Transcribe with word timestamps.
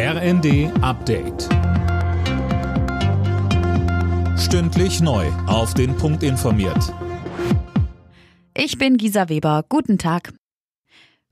RND 0.00 0.70
Update. 0.80 1.48
Stündlich 4.38 5.00
neu. 5.00 5.26
Auf 5.48 5.74
den 5.74 5.96
Punkt 5.96 6.22
informiert. 6.22 6.94
Ich 8.56 8.78
bin 8.78 8.96
Gisa 8.96 9.28
Weber. 9.28 9.64
Guten 9.68 9.98
Tag. 9.98 10.32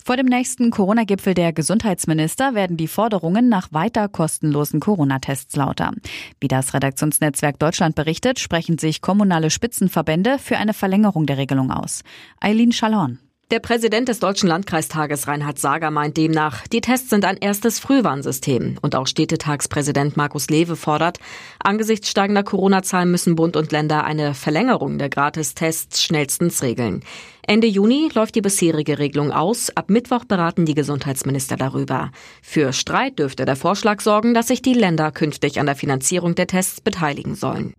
Vor 0.05 0.17
dem 0.17 0.27
nächsten 0.27 0.73
Corona-Gipfel 0.73 1.35
der 1.35 1.53
Gesundheitsminister 1.53 2.57
werden 2.57 2.77
die 2.77 2.89
Forderungen 2.89 3.49
nach 3.49 3.73
weiter 3.73 4.09
kostenlosen 4.09 4.81
Corona-Tests 4.81 5.55
lauter. 5.55 5.93
Wie 6.41 6.49
das 6.49 6.75
Redaktionsnetzwerk 6.75 7.61
Deutschland 7.61 7.95
berichtet, 7.95 8.41
sprechen 8.41 8.79
sich 8.79 9.01
kommunale 9.01 9.51
Spitzenverbände 9.51 10.41
für 10.41 10.57
eine 10.57 10.75
Verlängerung 10.75 11.27
der 11.27 11.39
Regelung 11.39 11.71
aus. 11.71 12.03
Eileen 12.41 12.73
Schallorn. 12.73 13.21
Der 13.53 13.61
Präsident 13.61 14.09
des 14.09 14.19
Deutschen 14.19 14.49
Landkreistages 14.49 15.29
Reinhard 15.29 15.61
Sager 15.61 15.93
meint 15.93 16.17
demnach, 16.17 16.67
die 16.67 16.81
Tests 16.81 17.11
sind 17.11 17.25
ein 17.25 17.37
erstes 17.37 17.79
Frühwarnsystem. 17.79 18.77
Und 18.83 18.97
auch 18.97 19.07
Städtetagspräsident 19.07 20.17
Markus 20.17 20.51
Lewe 20.51 20.75
fordert, 20.75 21.21
angesichts 21.61 22.11
steigender 22.11 22.43
Corona-Zahlen 22.43 23.09
müssen 23.09 23.37
Bund 23.37 23.57
und 23.57 23.71
Länder 23.71 24.03
eine 24.03 24.35
Verlängerung 24.35 24.99
der 24.99 25.11
Gratistests 25.11 26.03
schnellstens 26.03 26.65
regeln. 26.65 27.05
Ende 27.47 27.69
Juni 27.69 28.11
läuft 28.13 28.35
die 28.35 28.41
bisherige 28.41 28.99
Regelung 28.99 29.31
aus. 29.31 29.71
Ab 29.77 29.91
Mittwoch 29.91 30.25
beraten 30.25 30.67
die 30.67 30.75
Gesundheitsminister 30.75 31.57
darüber. 31.57 32.11
Für 32.43 32.73
Streit 32.73 33.21
dürfte 33.21 33.45
der 33.45 33.55
Vorschlag 33.55 34.01
sorgen, 34.01 34.35
dass 34.35 34.49
sich 34.49 34.61
die 34.61 34.75
Länder 34.75 35.13
künftig 35.13 35.61
an 35.61 35.67
der 35.67 35.77
Finanzierung 35.77 36.35
der 36.35 36.49
Tests 36.49 36.81
beteiligen 36.81 37.37
sollen. 37.37 37.75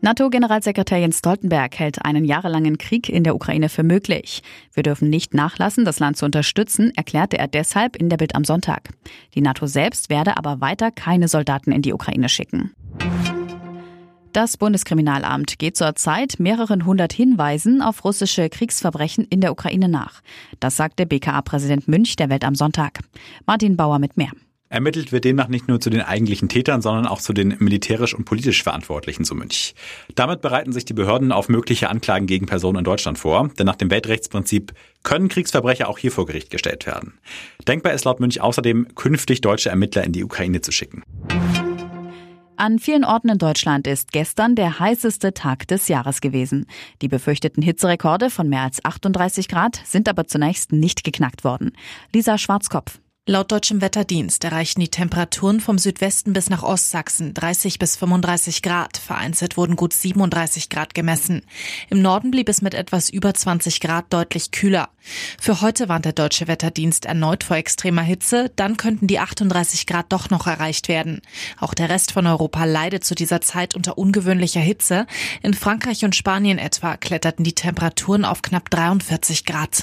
NATO-Generalsekretär 0.00 0.98
Jens 0.98 1.18
Stoltenberg 1.18 1.76
hält 1.76 2.04
einen 2.04 2.24
jahrelangen 2.24 2.78
Krieg 2.78 3.08
in 3.08 3.24
der 3.24 3.34
Ukraine 3.34 3.68
für 3.68 3.82
möglich. 3.82 4.42
Wir 4.72 4.84
dürfen 4.84 5.10
nicht 5.10 5.34
nachlassen, 5.34 5.84
das 5.84 5.98
Land 5.98 6.16
zu 6.16 6.24
unterstützen, 6.24 6.92
erklärte 6.94 7.36
er 7.36 7.48
deshalb 7.48 7.96
in 7.96 8.08
der 8.08 8.16
Bild 8.16 8.36
am 8.36 8.44
Sonntag. 8.44 8.90
Die 9.34 9.40
NATO 9.40 9.66
selbst 9.66 10.08
werde 10.08 10.36
aber 10.36 10.60
weiter 10.60 10.92
keine 10.92 11.26
Soldaten 11.26 11.72
in 11.72 11.82
die 11.82 11.92
Ukraine 11.92 12.28
schicken. 12.28 12.72
Das 14.32 14.56
Bundeskriminalamt 14.56 15.58
geht 15.58 15.76
zurzeit 15.76 16.38
mehreren 16.38 16.84
hundert 16.84 17.12
Hinweisen 17.12 17.82
auf 17.82 18.04
russische 18.04 18.48
Kriegsverbrechen 18.48 19.24
in 19.24 19.40
der 19.40 19.50
Ukraine 19.50 19.88
nach. 19.88 20.20
Das 20.60 20.76
sagte 20.76 21.06
BKA-Präsident 21.06 21.88
Münch 21.88 22.14
der 22.14 22.28
Welt 22.30 22.44
am 22.44 22.54
Sonntag. 22.54 23.00
Martin 23.46 23.76
Bauer 23.76 23.98
mit 23.98 24.16
mehr. 24.16 24.30
Ermittelt 24.70 25.12
wird 25.12 25.24
demnach 25.24 25.48
nicht 25.48 25.66
nur 25.66 25.80
zu 25.80 25.88
den 25.88 26.02
eigentlichen 26.02 26.48
Tätern, 26.48 26.82
sondern 26.82 27.06
auch 27.06 27.20
zu 27.20 27.32
den 27.32 27.56
militärisch 27.58 28.14
und 28.14 28.24
politisch 28.24 28.62
Verantwortlichen 28.62 29.24
zu 29.24 29.34
Münch. 29.34 29.74
Damit 30.14 30.42
bereiten 30.42 30.72
sich 30.72 30.84
die 30.84 30.92
Behörden 30.92 31.32
auf 31.32 31.48
mögliche 31.48 31.88
Anklagen 31.88 32.26
gegen 32.26 32.46
Personen 32.46 32.78
in 32.78 32.84
Deutschland 32.84 33.18
vor, 33.18 33.48
denn 33.58 33.64
nach 33.66 33.76
dem 33.76 33.90
Weltrechtsprinzip 33.90 34.72
können 35.02 35.28
Kriegsverbrecher 35.28 35.88
auch 35.88 35.96
hier 35.96 36.12
vor 36.12 36.26
Gericht 36.26 36.50
gestellt 36.50 36.86
werden. 36.86 37.14
Denkbar 37.66 37.94
ist 37.94 38.04
laut 38.04 38.20
Münch 38.20 38.42
außerdem, 38.42 38.94
künftig 38.94 39.40
deutsche 39.40 39.70
Ermittler 39.70 40.04
in 40.04 40.12
die 40.12 40.24
Ukraine 40.24 40.60
zu 40.60 40.70
schicken. 40.70 41.02
An 42.56 42.80
vielen 42.80 43.04
Orten 43.04 43.28
in 43.28 43.38
Deutschland 43.38 43.86
ist 43.86 44.12
gestern 44.12 44.56
der 44.56 44.80
heißeste 44.80 45.32
Tag 45.32 45.68
des 45.68 45.86
Jahres 45.88 46.20
gewesen. 46.20 46.66
Die 47.00 47.08
befürchteten 47.08 47.62
Hitzerekorde 47.62 48.30
von 48.30 48.48
mehr 48.48 48.62
als 48.62 48.84
38 48.84 49.48
Grad 49.48 49.80
sind 49.84 50.08
aber 50.08 50.26
zunächst 50.26 50.72
nicht 50.72 51.04
geknackt 51.04 51.44
worden. 51.44 51.70
Lisa 52.12 52.36
Schwarzkopf. 52.36 52.98
Laut 53.30 53.52
deutschem 53.52 53.82
Wetterdienst 53.82 54.42
erreichten 54.42 54.80
die 54.80 54.88
Temperaturen 54.88 55.60
vom 55.60 55.76
Südwesten 55.76 56.32
bis 56.32 56.48
nach 56.48 56.62
Ostsachsen 56.62 57.34
30 57.34 57.78
bis 57.78 57.94
35 57.94 58.62
Grad. 58.62 58.96
Vereinzelt 58.96 59.58
wurden 59.58 59.76
gut 59.76 59.92
37 59.92 60.70
Grad 60.70 60.94
gemessen. 60.94 61.42
Im 61.90 62.00
Norden 62.00 62.30
blieb 62.30 62.48
es 62.48 62.62
mit 62.62 62.72
etwas 62.72 63.10
über 63.10 63.34
20 63.34 63.80
Grad 63.80 64.06
deutlich 64.14 64.50
kühler. 64.50 64.88
Für 65.38 65.60
heute 65.60 65.90
warnt 65.90 66.06
der 66.06 66.14
deutsche 66.14 66.48
Wetterdienst 66.48 67.04
erneut 67.04 67.44
vor 67.44 67.58
extremer 67.58 68.00
Hitze. 68.00 68.50
Dann 68.56 68.78
könnten 68.78 69.06
die 69.06 69.18
38 69.18 69.86
Grad 69.86 70.06
doch 70.08 70.30
noch 70.30 70.46
erreicht 70.46 70.88
werden. 70.88 71.20
Auch 71.60 71.74
der 71.74 71.90
Rest 71.90 72.12
von 72.12 72.26
Europa 72.26 72.64
leidet 72.64 73.04
zu 73.04 73.14
dieser 73.14 73.42
Zeit 73.42 73.74
unter 73.74 73.98
ungewöhnlicher 73.98 74.60
Hitze. 74.60 75.06
In 75.42 75.52
Frankreich 75.52 76.02
und 76.06 76.16
Spanien 76.16 76.56
etwa 76.56 76.96
kletterten 76.96 77.44
die 77.44 77.54
Temperaturen 77.54 78.24
auf 78.24 78.40
knapp 78.40 78.70
43 78.70 79.44
Grad. 79.44 79.82